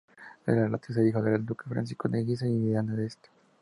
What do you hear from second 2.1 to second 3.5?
Guisa y de Ana de Este.